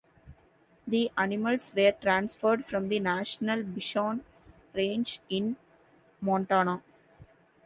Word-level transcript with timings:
The 0.87 1.11
animals 1.15 1.71
were 1.77 1.91
transferred 1.91 2.65
from 2.65 2.89
the 2.89 2.99
National 2.99 3.61
Bison 3.61 4.23
Range 4.73 5.19
in 5.29 5.57
Montana. 6.19 6.81